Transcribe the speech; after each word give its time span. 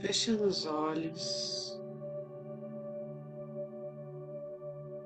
Fechando 0.00 0.44
os 0.44 0.64
olhos, 0.64 1.80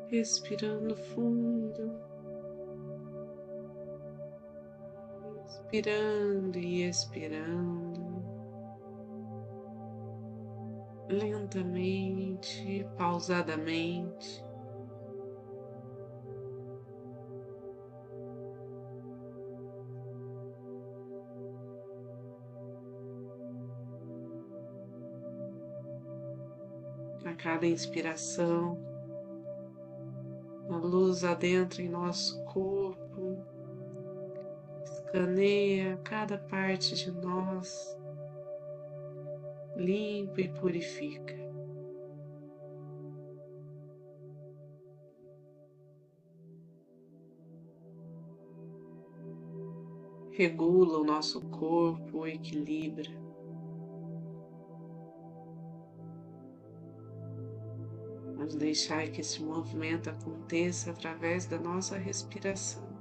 respirando 0.08 0.94
fundo, 0.94 1.98
inspirando 5.46 6.58
e 6.58 6.82
expirando, 6.82 8.22
lentamente, 11.09 12.86
pausadamente. 12.99 14.45
A 27.24 27.34
cada 27.34 27.66
inspiração, 27.66 28.78
a 30.68 30.76
luz 30.76 31.24
adentra 31.24 31.82
em 31.82 31.88
nosso 31.88 32.42
corpo, 32.44 33.38
escaneia 34.84 35.98
cada 36.04 36.38
parte 36.38 36.94
de 36.94 37.10
nós, 37.10 37.96
limpa 39.77 40.40
e 40.40 40.48
purifica. 40.48 41.42
Regula 50.30 50.98
o 50.98 51.04
nosso 51.04 51.42
corpo, 51.50 52.27
equilibra. 52.27 53.10
Vamos 58.42 58.56
deixar 58.56 59.06
que 59.06 59.20
esse 59.20 59.40
movimento 59.40 60.10
aconteça 60.10 60.90
através 60.90 61.46
da 61.46 61.60
nossa 61.60 61.96
respiração. 61.96 62.91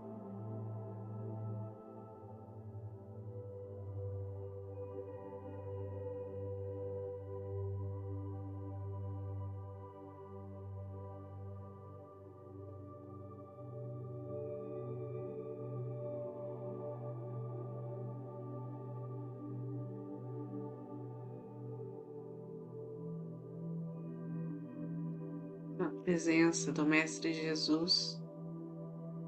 Presença 26.03 26.71
do 26.71 26.85
Mestre 26.85 27.31
Jesus, 27.31 28.19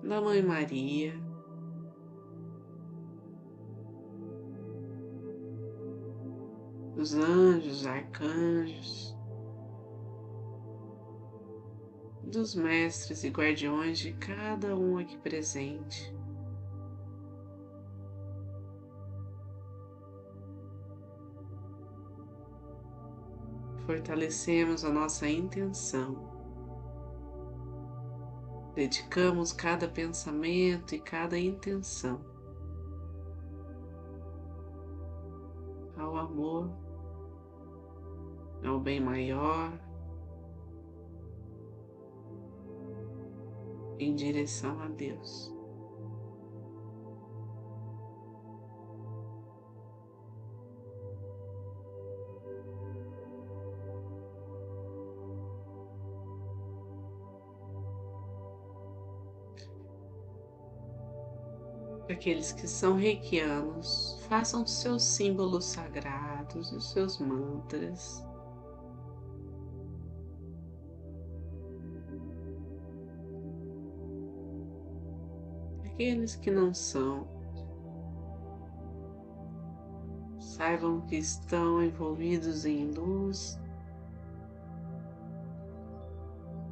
da 0.03 0.19
Mãe 0.19 0.41
Maria, 0.41 1.13
dos 6.95 7.13
anjos, 7.13 7.85
arcanjos, 7.85 9.15
dos 12.23 12.55
mestres 12.55 13.23
e 13.23 13.29
guardiões 13.29 13.99
de 13.99 14.13
cada 14.13 14.75
um 14.75 14.97
aqui 14.97 15.17
presente. 15.19 16.13
Fortalecemos 23.85 24.83
a 24.83 24.89
nossa 24.89 25.27
intenção 25.27 26.32
Dedicamos 28.75 29.53
cada 29.53 29.87
pensamento 29.87 30.95
e 30.95 30.99
cada 30.99 31.37
intenção 31.37 32.19
ao 35.97 36.17
amor, 36.17 36.69
ao 38.65 38.79
bem 38.79 38.99
maior, 38.99 39.71
em 43.99 44.15
direção 44.15 44.81
a 44.81 44.87
Deus. 44.87 45.53
Aqueles 62.09 62.51
que 62.51 62.67
são 62.67 62.95
reikianos, 62.95 64.19
façam 64.27 64.65
seus 64.67 65.03
símbolos 65.03 65.65
sagrados, 65.65 66.71
os 66.71 66.91
seus 66.91 67.17
mantras. 67.19 68.25
Aqueles 75.85 76.35
que 76.35 76.51
não 76.51 76.73
são, 76.73 77.27
saibam 80.39 81.01
que 81.01 81.15
estão 81.15 81.81
envolvidos 81.81 82.65
em 82.65 82.91
luz. 82.91 83.59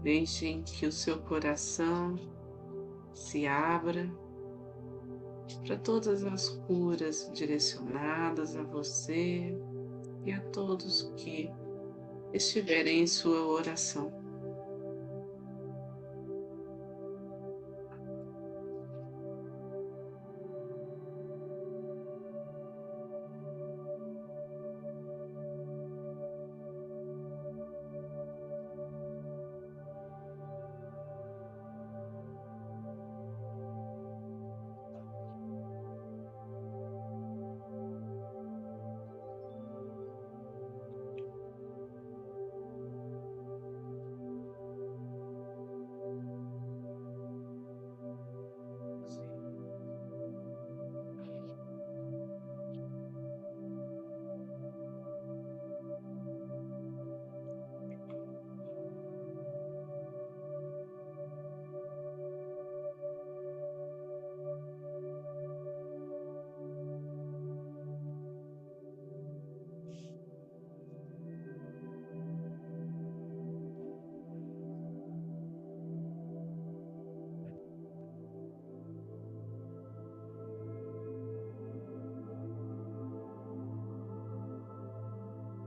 Deixem 0.01 0.63
que 0.63 0.87
o 0.87 0.91
seu 0.91 1.21
coração 1.21 2.19
se 3.13 3.45
abra 3.45 4.11
para 5.65 5.77
todas 5.77 6.23
as 6.23 6.49
curas 6.49 7.29
direcionadas 7.33 8.55
a 8.55 8.63
você 8.63 9.55
e 10.25 10.31
a 10.31 10.41
todos 10.51 11.13
que 11.17 11.49
estiverem 12.33 13.01
em 13.01 13.07
sua 13.07 13.45
oração. 13.45 14.20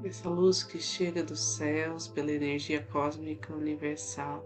Essa 0.07 0.29
luz 0.29 0.63
que 0.63 0.79
chega 0.79 1.23
dos 1.23 1.57
céus 1.57 2.07
pela 2.07 2.31
energia 2.31 2.85
cósmica 2.85 3.55
universal. 3.55 4.45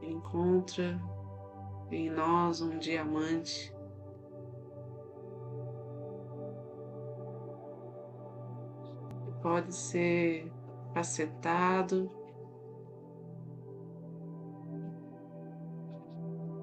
Encontra 0.00 1.00
em 1.90 2.08
nós 2.10 2.60
um 2.60 2.78
diamante. 2.78 3.74
Que 9.24 9.32
pode 9.42 9.74
ser 9.74 10.52
facetado, 10.94 12.08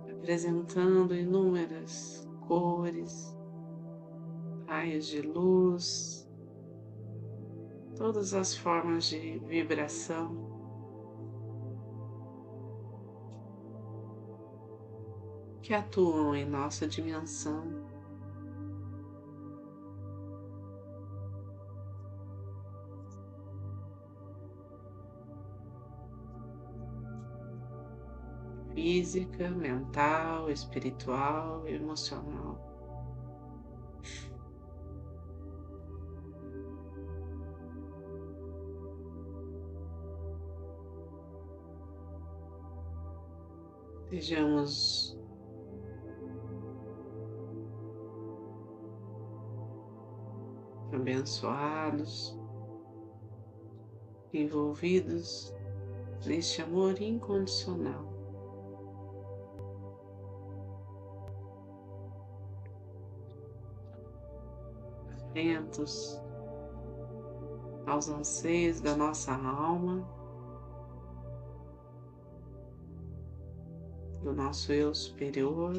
apresentando 0.10 1.14
inúmeras 1.14 2.28
cores, 2.48 3.39
raios 4.80 5.08
de 5.08 5.22
luz, 5.22 6.26
todas 7.98 8.34
as 8.34 8.56
formas 8.56 9.06
de 9.06 9.40
vibração. 9.40 10.48
Que 15.62 15.74
atuam 15.74 16.34
em 16.34 16.46
nossa 16.46 16.88
dimensão. 16.88 17.90
física, 28.74 29.52
mental, 29.52 30.50
espiritual 30.50 31.68
emocional. 31.68 32.69
Sejamos 44.20 45.18
abençoados, 50.92 52.38
envolvidos 54.34 55.56
neste 56.26 56.62
amor 56.62 57.02
incondicional. 57.02 58.10
atentos 65.30 66.22
aos 67.88 68.10
anseios 68.10 68.82
da 68.82 68.98
nossa 68.98 69.32
alma, 69.32 70.19
do 74.24 74.34
nosso 74.34 74.72
eu 74.74 74.94
superior. 74.94 75.74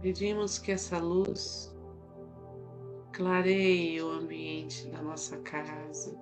Pedimos 0.00 0.58
que 0.58 0.72
essa 0.72 0.98
luz 0.98 1.72
Clareie 3.12 4.00
o 4.02 4.10
ambiente 4.10 4.88
da 4.88 5.02
nossa 5.02 5.36
casa. 5.42 6.16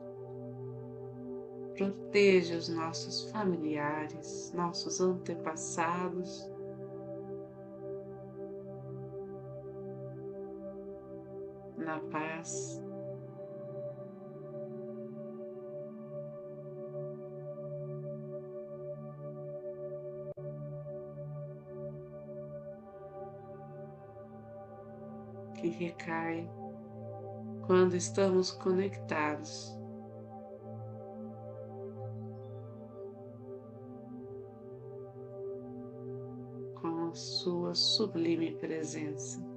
Proteja 1.76 2.58
os 2.58 2.68
nossos 2.68 3.30
familiares, 3.30 4.52
nossos 4.54 5.00
antepassados. 5.00 6.49
Na 11.90 11.98
paz. 11.98 12.80
que 25.56 25.68
recai 25.68 26.48
quando 27.66 27.96
estamos 27.96 28.52
conectados. 28.52 29.76
Com 36.80 37.08
a 37.08 37.14
sua 37.14 37.74
sublime 37.74 38.52
presença. 38.58 39.49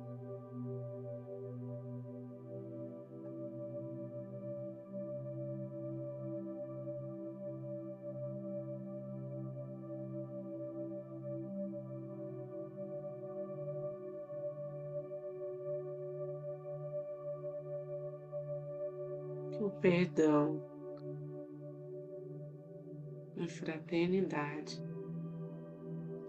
Perdão, 19.81 20.61
a 23.37 23.47
fraternidade, 23.47 24.81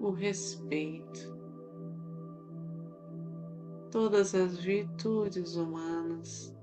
o 0.01 0.11
respeito, 0.11 1.35
todas 3.91 4.35
as 4.35 4.57
virtudes 4.59 5.57
humanas 5.57 6.55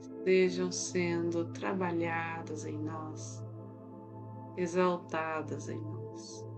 estejam 0.00 0.72
sendo 0.72 1.46
trabalhadas 1.52 2.64
em 2.64 2.78
nós, 2.78 3.42
exaltadas 4.56 5.68
em 5.68 5.80
nós. 5.80 6.53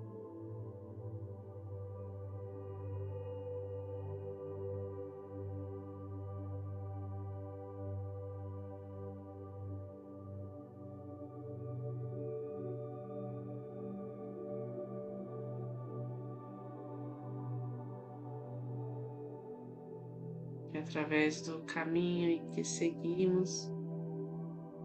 Através 20.78 21.42
do 21.42 21.60
caminho 21.62 22.48
que 22.50 22.62
seguimos, 22.62 23.70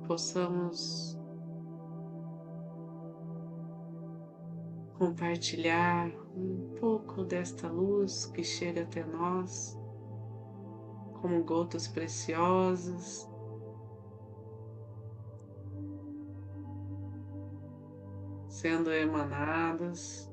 possamos 0.07 1.17
compartilhar 4.97 6.11
um 6.35 6.75
pouco 6.79 7.23
desta 7.23 7.67
luz 7.67 8.25
que 8.27 8.43
chega 8.43 8.83
até 8.83 9.03
nós, 9.03 9.77
como 11.19 11.43
gotas 11.43 11.87
preciosas. 11.87 13.29
Sendo 18.47 18.91
emanadas 18.91 20.30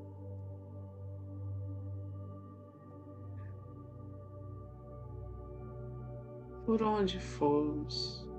por 6.69 6.83
onde 6.83 7.19
formos, 7.19 8.29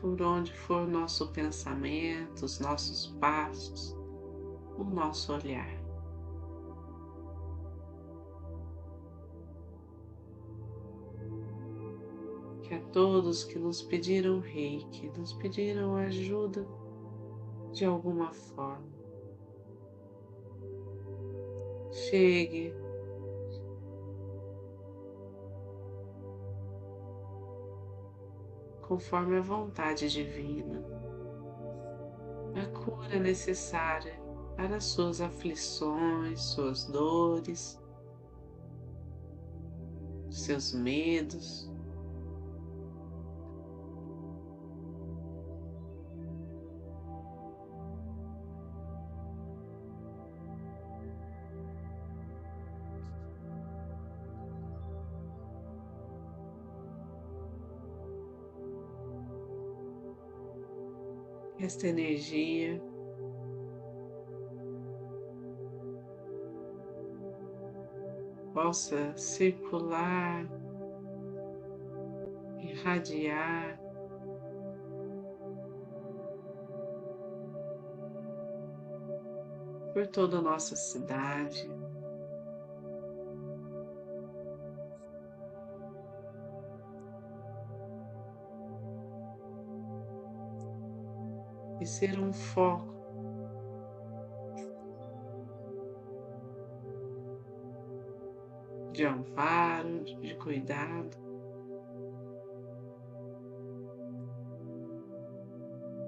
por 0.00 0.22
onde 0.22 0.52
for 0.52 0.86
nosso 0.86 1.32
pensamento, 1.32 2.44
os 2.44 2.60
nossos 2.60 3.08
passos, 3.18 3.96
o 4.78 4.84
nosso 4.84 5.32
olhar. 5.32 5.76
Que 12.62 12.74
a 12.74 12.80
todos 12.92 13.42
que 13.42 13.58
nos 13.58 13.82
pediram 13.82 14.38
reiki, 14.38 15.10
nos 15.18 15.32
pediram 15.32 15.96
ajuda 15.96 16.64
de 17.72 17.84
alguma 17.84 18.32
forma, 18.32 18.86
chegue 21.90 22.72
conforme 28.88 29.36
a 29.36 29.42
vontade 29.42 30.08
divina. 30.08 30.82
A 32.56 32.66
cura 32.78 33.20
necessária 33.20 34.18
para 34.56 34.80
suas 34.80 35.20
aflições, 35.20 36.40
suas 36.40 36.86
dores, 36.86 37.78
seus 40.30 40.72
medos. 40.72 41.70
Esta 61.68 61.86
energia. 61.86 62.80
possa 68.54 69.16
circular, 69.16 70.48
irradiar 72.58 73.78
por 79.92 80.06
toda 80.08 80.38
a 80.38 80.42
nossa 80.42 80.74
cidade. 80.74 81.70
E 91.80 91.86
ser 91.86 92.18
um 92.18 92.32
foco 92.32 92.98
de 98.92 99.04
amparo, 99.04 100.02
de 100.02 100.34
cuidado, 100.34 101.16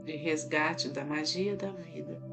de 0.05 0.17
resgate 0.17 0.89
da 0.89 1.05
magia 1.05 1.55
da 1.57 1.71
vida. 1.71 2.30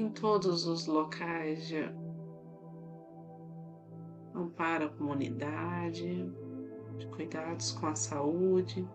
Em 0.00 0.08
todos 0.08 0.66
os 0.66 0.86
locais 0.86 1.68
de 1.68 1.84
amparo 4.34 4.86
à 4.86 4.88
comunidade, 4.88 6.26
de 6.96 7.06
cuidados 7.08 7.72
com 7.72 7.86
a 7.86 7.94
saúde, 7.94 8.88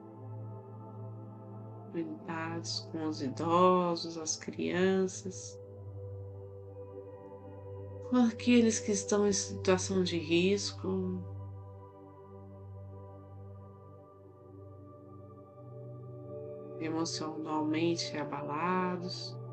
cuidados 1.92 2.90
com 2.92 3.08
os 3.08 3.22
idosos, 3.22 4.18
as 4.18 4.36
crianças, 4.36 5.60
com 8.10 8.18
aqueles 8.18 8.80
que 8.80 8.92
estão 8.92 9.28
em 9.28 9.32
situação 9.32 10.02
de 10.02 10.18
risco, 10.18 11.24
emocionalmente 16.80 18.18
abalados. 18.18 19.45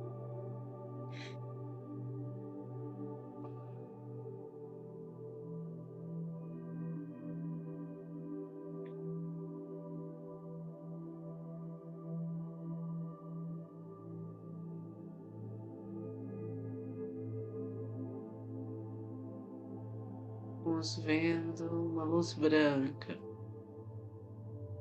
Luz 22.23 22.35
branca 22.35 23.19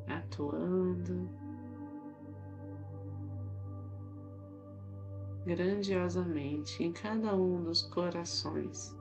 atuando 0.08 1.28
grandiosamente 5.44 6.84
em 6.84 6.94
cada 6.94 7.36
um 7.36 7.64
dos 7.64 7.82
corações 7.82 8.96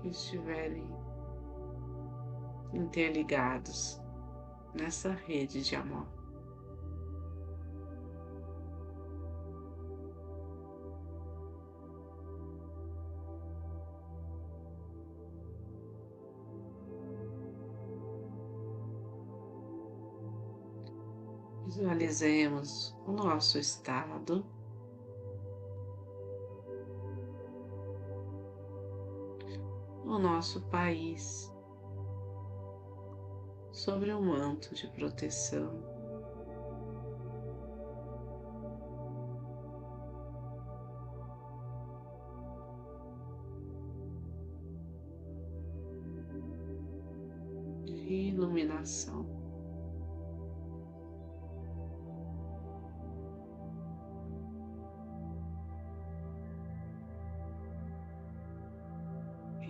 que 0.00 0.08
estiverem 0.10 0.88
interligados 2.72 4.00
nessa 4.72 5.10
rede 5.10 5.64
de 5.64 5.74
amor. 5.74 6.06
Visualizemos 21.70 22.92
o 23.06 23.12
nosso 23.12 23.56
estado. 23.56 24.44
O 30.04 30.18
nosso 30.18 30.62
país 30.62 31.54
sobre 33.70 34.12
um 34.12 34.20
manto 34.20 34.74
de 34.74 34.88
proteção. 34.88 35.89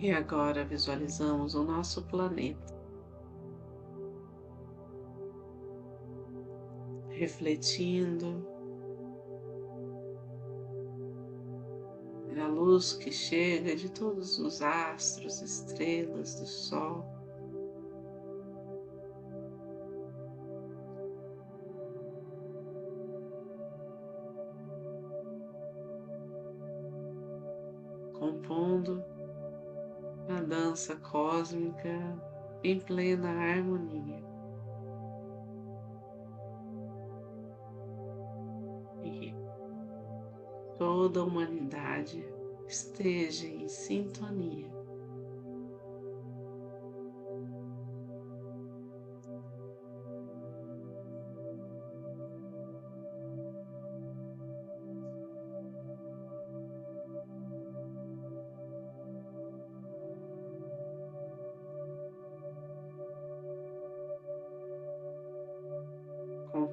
E 0.01 0.11
agora 0.11 0.65
visualizamos 0.65 1.53
o 1.53 1.63
nosso 1.63 2.01
planeta. 2.01 2.73
Refletindo 7.09 8.43
a 12.35 12.47
luz 12.47 12.93
que 12.93 13.11
chega 13.11 13.75
de 13.75 13.91
todos 13.91 14.39
os 14.39 14.63
astros, 14.63 15.39
estrelas 15.39 16.33
do 16.39 16.47
Sol. 16.47 17.05
compondo 28.21 29.03
a 30.37 30.41
dança 30.41 30.95
cósmica 30.95 31.89
em 32.63 32.79
plena 32.79 33.29
harmonia. 33.29 34.23
E 39.03 39.33
toda 40.77 41.19
a 41.19 41.23
humanidade 41.23 42.25
esteja 42.67 43.47
em 43.47 43.67
sintonia. 43.67 44.80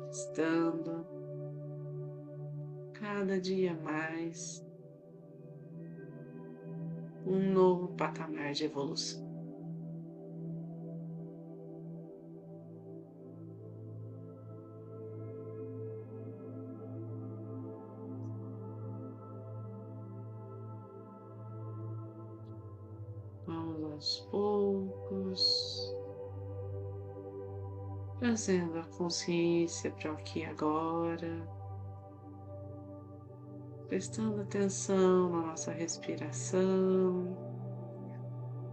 Conquistando 0.08 1.06
cada 2.94 3.38
dia 3.38 3.74
mais 3.74 4.66
um 7.26 7.52
novo 7.52 7.88
patamar 7.88 8.52
de 8.52 8.64
evolução. 8.64 9.28
Vamos 23.46 23.92
aos 23.92 24.20
poucos 24.30 25.87
trazendo 28.18 28.78
a 28.78 28.84
consciência 28.84 29.90
para 29.92 30.12
o 30.12 30.14
aqui 30.14 30.44
agora, 30.44 31.48
prestando 33.88 34.40
atenção 34.40 35.30
na 35.30 35.46
nossa 35.48 35.72
respiração, 35.72 37.36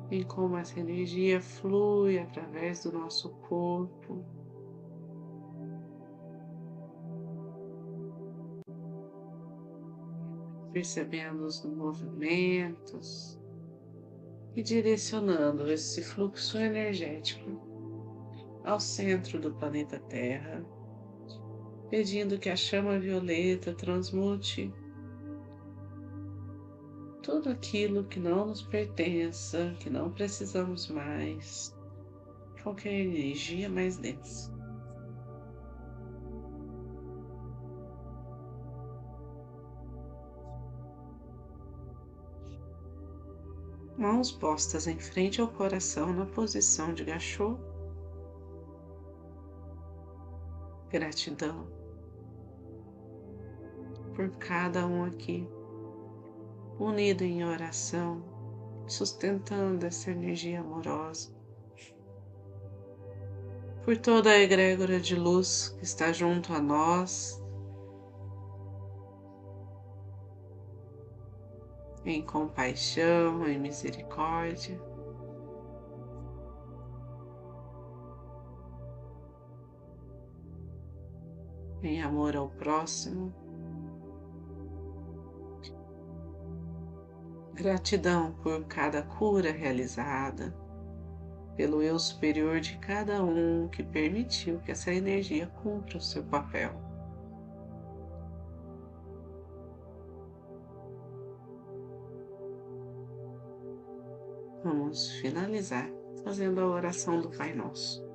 em 0.10 0.24
como 0.24 0.58
essa 0.58 0.80
energia 0.80 1.40
flui 1.42 2.18
através 2.20 2.84
do 2.84 2.92
nosso 2.92 3.30
corpo. 3.48 4.24
percebendo 10.74 11.46
os 11.46 11.64
movimentos. 11.64 13.40
E 14.58 14.62
direcionando 14.62 15.72
esse 15.72 16.04
fluxo 16.04 16.58
energético 16.58 17.75
ao 18.66 18.80
centro 18.80 19.40
do 19.40 19.54
planeta 19.54 20.00
Terra, 20.00 20.66
pedindo 21.90 22.40
que 22.40 22.50
a 22.50 22.56
chama 22.56 23.00
violeta 23.00 23.74
transmute 23.74 24.74
tudo 27.22 27.50
aquilo 27.50 28.04
que 28.04 28.20
não 28.20 28.48
nos 28.48 28.62
pertença, 28.62 29.76
que 29.80 29.90
não 29.90 30.12
precisamos 30.12 30.88
mais, 30.90 31.76
qualquer 32.62 32.94
energia 32.94 33.70
mais 33.70 33.98
densa. 33.98 34.54
Mãos 43.98 44.32
postas 44.32 44.88
em 44.88 45.00
frente 45.00 45.40
ao 45.40 45.48
coração 45.48 46.14
na 46.14 46.26
posição 46.26 46.94
de 46.94 47.04
gachô. 47.06 47.58
Gratidão 50.90 51.76
por 54.16 54.30
cada 54.38 54.88
um 54.88 55.04
aqui, 55.04 55.48
unido 56.80 57.24
em 57.24 57.44
oração, 57.44 58.24
sustentando 58.88 59.86
essa 59.86 60.10
energia 60.10 60.62
amorosa. 60.62 61.36
Por 63.84 63.98
toda 63.98 64.32
a 64.32 64.40
egrégora 64.40 65.00
de 65.00 65.16
luz 65.16 65.70
que 65.78 65.84
está 65.84 66.12
junto 66.12 66.54
a 66.54 66.60
nós, 66.60 67.44
em 72.06 72.22
compaixão, 72.24 73.48
em 73.48 73.60
misericórdia. 73.60 74.80
Em 81.86 82.02
amor 82.02 82.36
ao 82.36 82.50
próximo. 82.50 83.32
Gratidão 87.54 88.34
por 88.42 88.66
cada 88.66 89.04
cura 89.04 89.52
realizada, 89.52 90.52
pelo 91.56 91.84
eu 91.84 92.00
superior 92.00 92.60
de 92.60 92.80
cada 92.80 93.24
um 93.24 93.68
que 93.68 93.84
permitiu 93.84 94.60
que 94.62 94.72
essa 94.72 94.92
energia 94.92 95.46
cumpra 95.62 96.00
o 96.00 96.02
seu 96.02 96.24
papel. 96.24 96.74
Vamos 104.64 105.12
finalizar 105.20 105.88
fazendo 106.24 106.62
a 106.62 106.66
oração 106.66 107.22
do 107.22 107.30
Pai 107.30 107.54
Nosso. 107.54 108.15